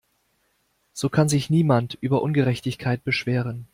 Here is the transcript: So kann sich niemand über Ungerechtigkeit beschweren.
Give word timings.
So 0.93 1.09
kann 1.09 1.29
sich 1.29 1.51
niemand 1.51 1.93
über 2.01 2.23
Ungerechtigkeit 2.23 3.03
beschweren. 3.03 3.67